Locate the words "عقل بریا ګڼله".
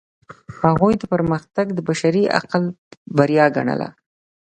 2.39-3.89